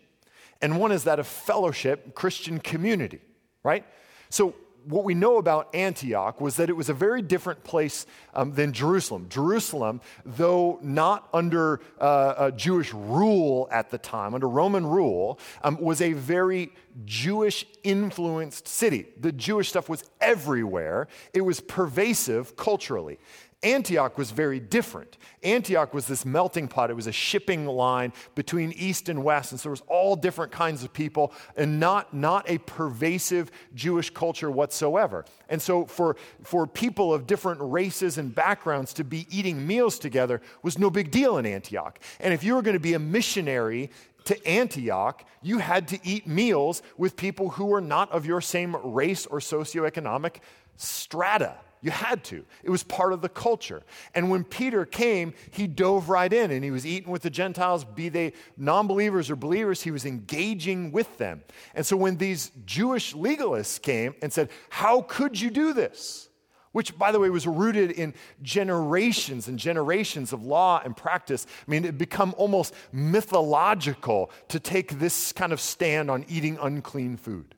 [0.62, 3.20] and one is that of fellowship, Christian community,
[3.64, 3.86] right?
[4.30, 4.56] So
[4.90, 8.74] what we know about Antioch was that it was a very different place um, than
[8.74, 9.28] Jerusalem.
[9.30, 16.02] Jerusalem, though not under uh, Jewish rule at the time, under Roman rule, um, was
[16.02, 16.72] a very
[17.06, 19.06] Jewish influenced city.
[19.20, 23.20] The Jewish stuff was everywhere, it was pervasive culturally.
[23.62, 25.18] Antioch was very different.
[25.44, 26.90] Antioch was this melting pot.
[26.90, 29.52] It was a shipping line between east and west.
[29.52, 34.12] And so there was all different kinds of people and not, not a pervasive Jewish
[34.12, 35.26] culture whatsoever.
[35.50, 40.42] And so for, for people of different races and backgrounds to be eating meals together
[40.64, 42.00] was no big deal in Antioch.
[42.22, 43.90] And if you were going to be a missionary
[44.24, 48.76] to Antioch, you had to eat meals with people who were not of your same
[48.76, 50.38] race or socioeconomic
[50.78, 51.58] strata.
[51.82, 52.46] You had to.
[52.64, 53.84] It was part of the culture.
[54.14, 57.86] And when Peter came, he dove right in and he was eating with the Gentiles,
[57.86, 61.42] be they non believers or believers, he was engaging with them.
[61.74, 66.30] And so when these Jewish legalists came and said, How could you do this?
[66.72, 68.14] Which, by the way, was rooted in
[68.44, 71.48] generations and generations of law and practice.
[71.68, 76.60] I mean, it had become almost mythological to take this kind of stand on eating
[76.62, 77.56] unclean food.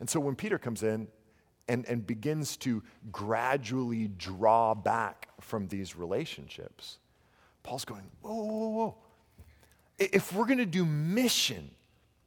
[0.00, 1.06] And so when Peter comes in
[1.68, 6.98] and, and begins to gradually draw back from these relationships,
[7.62, 8.94] Paul's going, whoa, whoa, whoa.
[9.98, 11.70] If we're going to do mission,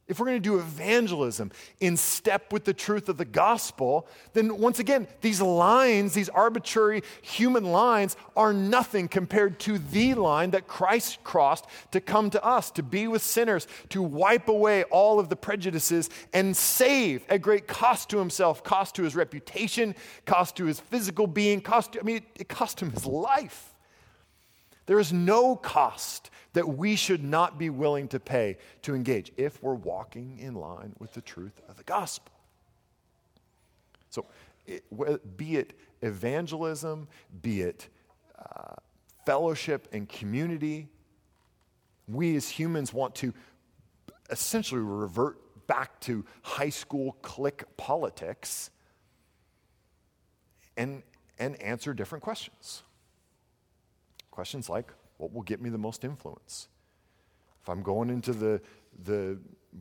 [0.08, 4.58] if we're going to do evangelism in step with the truth of the gospel, then
[4.58, 10.68] once again, these lines, these arbitrary human lines, are nothing compared to the line that
[10.68, 15.28] Christ crossed to come to us, to be with sinners, to wipe away all of
[15.28, 20.66] the prejudices and save at great cost to himself, cost to his reputation, cost to
[20.66, 23.75] his physical being, cost to, I mean, it cost him his life.
[24.86, 29.62] There is no cost that we should not be willing to pay to engage if
[29.62, 32.32] we're walking in line with the truth of the gospel.
[34.10, 34.26] So,
[34.66, 37.08] it, be it evangelism,
[37.42, 37.88] be it
[38.38, 38.74] uh,
[39.24, 40.88] fellowship and community,
[42.08, 43.34] we as humans want to
[44.30, 48.70] essentially revert back to high school clique politics
[50.76, 51.02] and,
[51.38, 52.82] and answer different questions.
[54.36, 56.68] Questions like, what will get me the most influence?
[57.62, 58.60] If I'm going into the,
[59.02, 59.38] the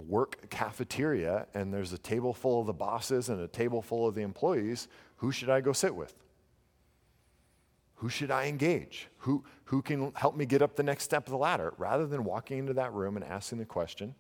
[0.08, 4.16] work cafeteria and there's a table full of the bosses and a table full of
[4.16, 4.88] the employees,
[5.18, 6.16] who should I go sit with?
[7.96, 9.10] Who should I engage?
[9.18, 11.74] Who, who can help me get up the next step of the ladder?
[11.78, 14.16] Rather than walking into that room and asking the question,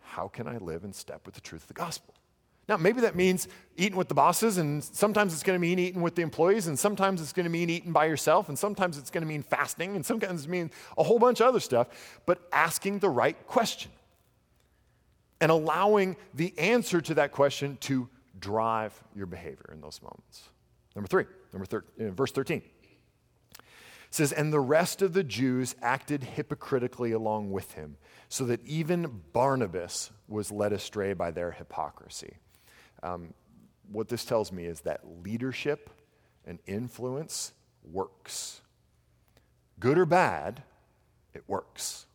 [0.00, 2.14] how can I live in step with the truth of the gospel?
[2.68, 3.46] Now, maybe that means
[3.76, 6.78] eating with the bosses, and sometimes it's going to mean eating with the employees, and
[6.78, 9.96] sometimes it's going to mean eating by yourself, and sometimes it's going to mean fasting,
[9.96, 11.88] and sometimes it means a whole bunch of other stuff,
[12.24, 13.90] but asking the right question
[15.40, 20.48] and allowing the answer to that question to drive your behavior in those moments.
[20.94, 22.62] Number three, number thir- uh, verse 13
[24.10, 27.96] says, And the rest of the Jews acted hypocritically along with him,
[28.28, 32.36] so that even Barnabas was led astray by their hypocrisy.
[33.04, 33.34] Um,
[33.92, 35.90] what this tells me is that leadership
[36.46, 37.52] and influence
[37.92, 38.62] works.
[39.78, 40.62] Good or bad,
[41.34, 42.06] it works.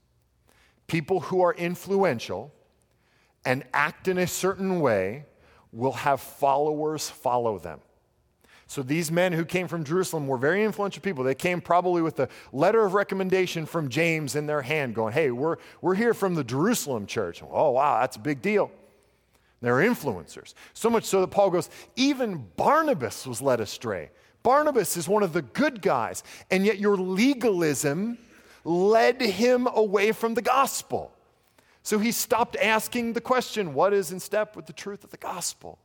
[0.87, 2.51] People who are influential
[3.45, 5.25] and act in a certain way
[5.71, 7.79] will have followers follow them.
[8.65, 11.23] So these men who came from Jerusalem were very influential people.
[11.23, 15.31] They came probably with a letter of recommendation from James in their hand, going, Hey,
[15.31, 17.41] we're, we're here from the Jerusalem church.
[17.43, 18.71] Oh, wow, that's a big deal.
[19.61, 20.53] They're influencers.
[20.73, 24.09] So much so that Paul goes, even Barnabas was led astray.
[24.41, 28.17] Barnabas is one of the good guys, and yet your legalism
[28.63, 31.13] led him away from the gospel.
[31.83, 35.17] So he stopped asking the question, what is in step with the truth of the
[35.17, 35.79] gospel?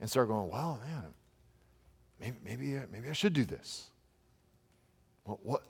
[0.00, 1.14] And started going, well, man,
[2.20, 3.90] maybe, maybe, maybe I should do this.
[5.24, 5.62] What, what,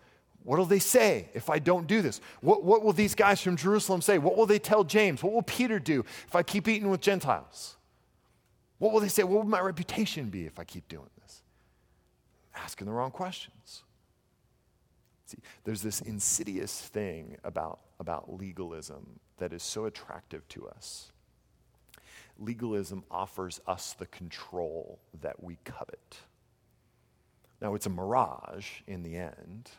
[0.45, 2.21] what will they say if I don't do this?
[2.43, 4.19] What, what will these guys from Jerusalem say?
[4.19, 5.23] What will they tell James?
[5.23, 7.77] What will Peter do if I keep eating with Gentiles?
[8.79, 9.23] What will they say?
[9.25, 11.43] What will my reputation be if I keep doing this?
[12.55, 13.85] Asking the wrong questions.
[15.25, 21.11] See, there's this insidious thing about, about legalism that is so attractive to us.
[22.39, 26.19] Legalism offers us the control that we covet.
[27.63, 29.71] Now, it's a mirage in the end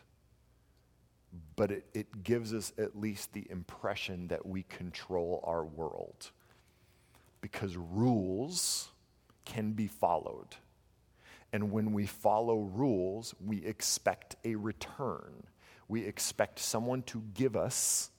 [1.56, 6.30] but it, it gives us at least the impression that we control our world.
[7.40, 8.88] Because rules
[9.44, 10.56] can be followed.
[11.52, 15.44] And when we follow rules, we expect a return.
[15.88, 18.10] We expect someone to give us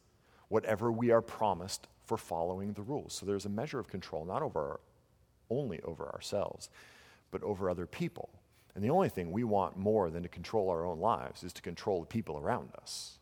[0.47, 3.13] whatever we are promised for following the rules.
[3.13, 4.80] So there's a measure of control, not over
[5.49, 6.69] only over ourselves,
[7.32, 8.30] but over other people.
[8.77, 11.63] And the only thing we want more than to control our own lives is to
[11.63, 13.17] control the people around us.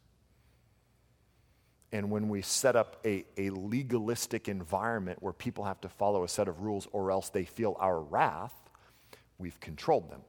[1.94, 6.28] And when we set up a, a legalistic environment where people have to follow a
[6.28, 8.52] set of rules or else they feel our wrath,
[9.38, 10.24] we've controlled them,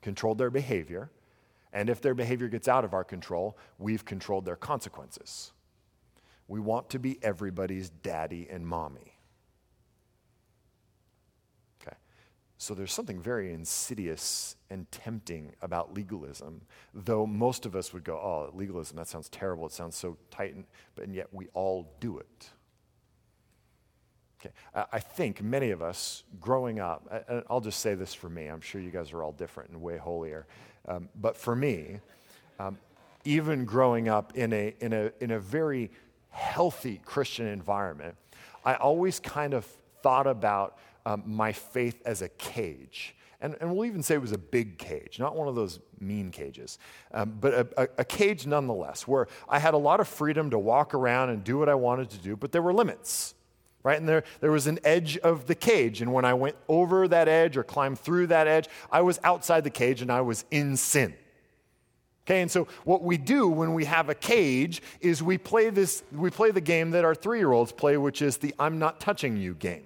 [0.00, 1.10] controlled their behavior.
[1.70, 5.52] And if their behavior gets out of our control, we've controlled their consequences.
[6.48, 9.13] We want to be everybody's daddy and mommy.
[12.64, 16.62] So there's something very insidious and tempting about legalism,
[16.94, 19.66] though most of us would go, oh, legalism, that sounds terrible.
[19.66, 22.48] It sounds so tight, and, but and yet we all do it.
[24.40, 24.54] Okay.
[24.74, 28.62] I think many of us growing up, and I'll just say this for me, I'm
[28.62, 30.46] sure you guys are all different and way holier,
[30.88, 32.00] um, but for me,
[32.58, 32.78] um,
[33.26, 35.90] even growing up in a, in, a, in a very
[36.30, 38.16] healthy Christian environment,
[38.64, 39.66] I always kind of
[40.02, 43.14] thought about um, my faith as a cage.
[43.40, 46.30] And, and, we'll even say it was a big cage, not one of those mean
[46.30, 46.78] cages,
[47.12, 50.58] um, but a, a, a cage nonetheless, where I had a lot of freedom to
[50.58, 53.34] walk around and do what I wanted to do, but there were limits
[53.84, 53.98] right?
[53.98, 56.00] And there, there was an edge of the cage.
[56.00, 59.62] And when I went over that edge or climbed through that edge, I was outside
[59.62, 61.14] the cage and I was in sin.
[62.26, 66.02] Okay, and so what we do when we have a cage is we play this,
[66.10, 68.98] we play the game that our three year olds play, which is the I'm not
[68.98, 69.84] touching you game.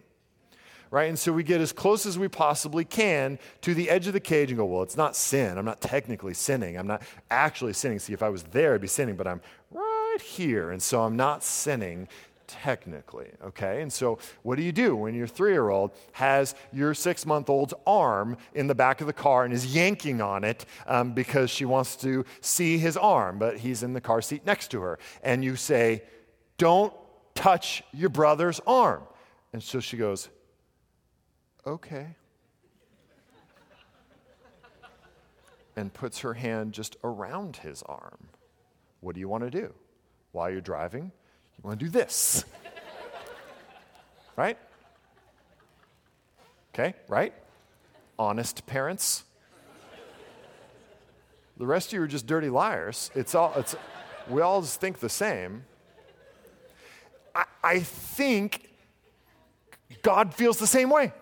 [0.91, 1.09] Right?
[1.09, 4.20] And so we get as close as we possibly can to the edge of the
[4.20, 5.59] cage and go, well, it's not sin.
[5.59, 6.78] I'm not technically sinning.
[6.78, 7.99] I'm not actually sinning.
[7.99, 10.70] See, if I was there, I'd be sinning, but I'm right here.
[10.70, 12.09] And so I'm not sinning
[12.49, 13.82] technically, okay?
[13.82, 17.49] And so, what do you do when your three year old has your six month
[17.49, 21.51] old's arm in the back of the car and is yanking on it um, because
[21.51, 24.99] she wants to see his arm, but he's in the car seat next to her?
[25.22, 26.03] And you say,
[26.57, 26.93] Don't
[27.34, 29.03] touch your brother's arm.
[29.53, 30.28] And so she goes,
[31.68, 32.06] Okay.
[35.76, 38.28] And puts her hand just around his arm.
[39.00, 39.74] What do you want to do?
[40.32, 42.46] While you're driving, you want to do this.
[44.36, 44.56] right?
[46.72, 47.34] Okay, right?
[48.18, 49.24] Honest parents.
[51.58, 53.10] The rest of you are just dirty liars.
[53.14, 53.76] It's all, it's,
[54.26, 55.64] we all just think the same.
[57.34, 58.70] I, I think
[60.00, 61.12] God feels the same way.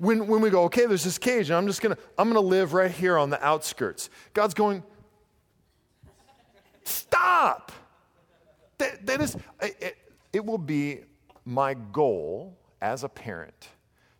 [0.00, 2.72] When, when we go, okay, there's this cage, and I'm just gonna, I'm gonna live
[2.72, 4.08] right here on the outskirts.
[4.32, 4.82] God's going,
[6.84, 7.70] stop.
[8.78, 9.98] That, that is, it,
[10.32, 11.00] it will be
[11.44, 13.68] my goal as a parent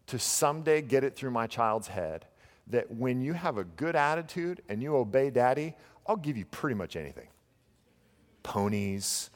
[0.09, 2.27] to someday get it through my child's head
[2.67, 5.75] that when you have a good attitude and you obey daddy,
[6.07, 7.29] I'll give you pretty much anything
[8.43, 9.31] ponies,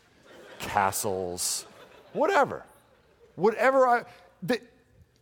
[0.59, 1.65] castles,
[2.13, 2.67] whatever.
[3.37, 4.05] Whatever I.
[4.43, 4.61] That,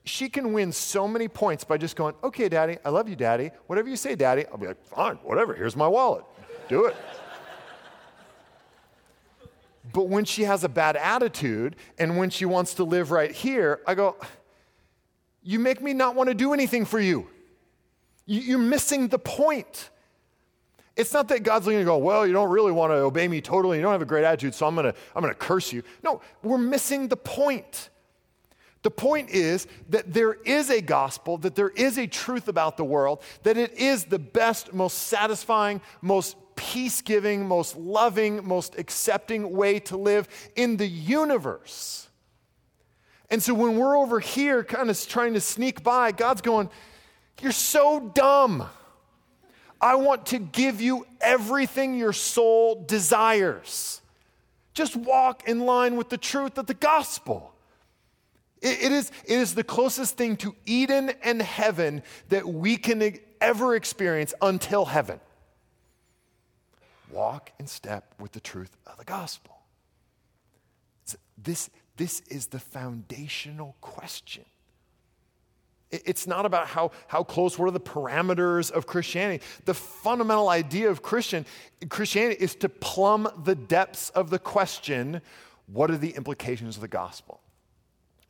[0.04, 3.50] she can win so many points by just going, okay, daddy, I love you, daddy.
[3.66, 6.24] Whatever you say, daddy, I'll be like, fine, whatever, here's my wallet.
[6.68, 6.96] Do it.
[9.92, 13.80] But when she has a bad attitude and when she wants to live right here,
[13.86, 14.16] I go,
[15.42, 17.28] You make me not want to do anything for you.
[18.26, 19.90] You're missing the point.
[20.94, 23.40] It's not that God's going to go, Well, you don't really want to obey me
[23.40, 23.78] totally.
[23.78, 25.82] You don't have a great attitude, so I'm going to, I'm going to curse you.
[26.02, 27.90] No, we're missing the point.
[28.82, 32.84] The point is that there is a gospel, that there is a truth about the
[32.84, 39.52] world, that it is the best, most satisfying, most peace giving, most loving, most accepting
[39.52, 42.08] way to live in the universe.
[43.30, 46.68] And so when we're over here kind of trying to sneak by, God's going,
[47.40, 48.68] You're so dumb.
[49.80, 54.00] I want to give you everything your soul desires.
[54.74, 57.52] Just walk in line with the truth of the gospel.
[58.62, 63.18] It, it, is, it is the closest thing to Eden and heaven that we can
[63.40, 65.20] ever experience until heaven
[67.10, 69.58] walk in step with the truth of the gospel.
[71.36, 74.44] This, this is the foundational question.
[75.90, 79.44] It's not about how, how close, what are the parameters of Christianity.
[79.66, 81.44] The fundamental idea of Christian,
[81.90, 85.20] Christianity is to plumb the depths of the question
[85.66, 87.41] what are the implications of the gospel?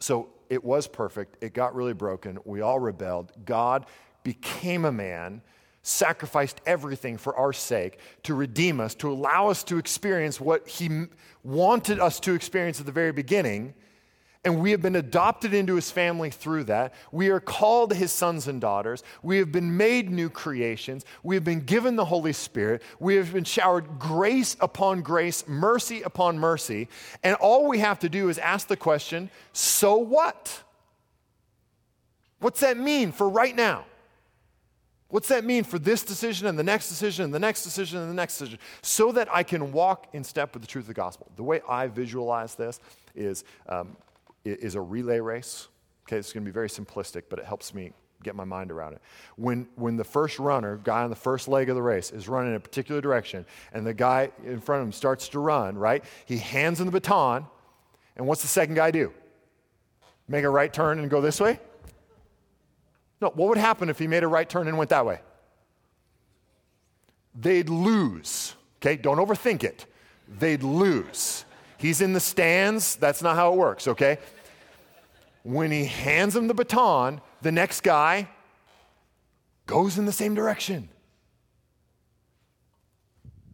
[0.03, 1.43] So it was perfect.
[1.43, 2.39] It got really broken.
[2.45, 3.33] We all rebelled.
[3.45, 3.87] God
[4.25, 5.43] became a man
[5.83, 11.07] sacrificed everything for our sake to redeem us, to allow us to experience what He
[11.45, 13.75] wanted us to experience at the very beginning.
[14.45, 16.95] And we have been adopted into His family through that.
[17.13, 19.05] We are called His sons and daughters.
[19.23, 21.05] We have been made new creations.
[21.23, 22.83] We have been given the Holy Spirit.
[22.99, 26.89] We have been showered grace upon grace, mercy upon mercy.
[27.23, 30.63] And all we have to do is ask the question so what?
[32.41, 33.85] What's that mean for right now?
[35.07, 38.11] What's that mean for this decision and the next decision and the next decision and
[38.11, 38.59] the next decision?
[38.81, 41.31] So that I can walk in step with the truth of the gospel.
[41.37, 42.81] The way I visualize this
[43.15, 43.97] is, um,
[44.45, 45.69] is a relay race.
[46.07, 48.95] Okay, it's going to be very simplistic, but it helps me get my mind around
[48.95, 49.03] it.
[49.37, 52.51] When, when the first runner, guy on the first leg of the race, is running
[52.51, 56.05] in a particular direction, and the guy in front of him starts to run, right?
[56.25, 57.47] He hands him the baton,
[58.17, 59.13] and what's the second guy do?
[60.29, 61.59] Make a right turn and go this way?
[63.21, 65.21] No, what would happen if he made a right turn and went that way?
[67.35, 68.55] They'd lose.
[68.79, 69.87] Okay, don't overthink it.
[70.29, 71.45] They'd lose.
[71.83, 72.97] He's in the stands.
[72.97, 74.19] That's not how it works, okay?
[75.43, 78.29] when he hands him the baton, the next guy
[79.67, 80.89] goes in the same direction.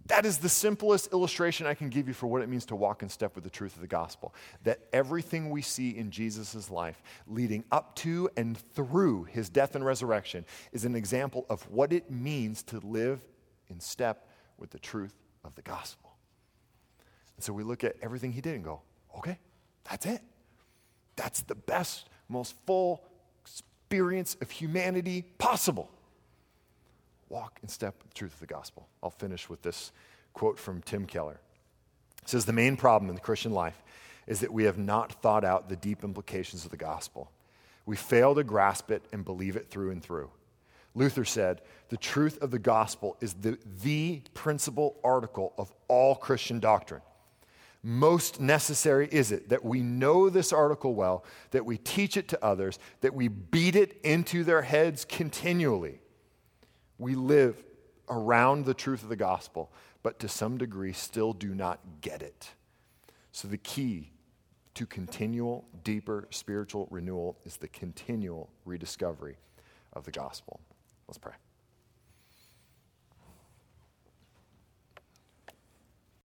[0.06, 3.02] That is the simplest illustration I can give you for what it means to walk
[3.02, 4.34] in step with the truth of the gospel.
[4.64, 9.84] That everything we see in Jesus' life, leading up to and through his death and
[9.84, 13.20] resurrection, is an example of what it means to live
[13.68, 15.14] in step with the truth
[15.44, 16.07] of the gospel.
[17.38, 18.80] And so we look at everything he did and go,
[19.16, 19.38] okay,
[19.88, 20.20] that's it.
[21.14, 23.04] That's the best, most full
[23.42, 25.88] experience of humanity possible
[27.28, 28.88] walk in step with the truth of the gospel.
[29.04, 29.92] I'll finish with this
[30.32, 31.38] quote from Tim Keller.
[32.22, 33.80] It says, The main problem in the Christian life
[34.26, 37.30] is that we have not thought out the deep implications of the gospel.
[37.86, 40.30] We fail to grasp it and believe it through and through.
[40.96, 46.58] Luther said, The truth of the gospel is the, the principal article of all Christian
[46.58, 47.02] doctrine.
[47.82, 52.44] Most necessary is it that we know this article well, that we teach it to
[52.44, 56.00] others, that we beat it into their heads continually
[56.98, 57.64] we live
[58.10, 59.72] around the truth of the gospel,
[60.02, 62.50] but to some degree still do not get it.
[63.32, 64.10] So, the key
[64.74, 69.36] to continual, deeper spiritual renewal is the continual rediscovery
[69.92, 70.60] of the gospel.
[71.06, 71.34] Let's pray.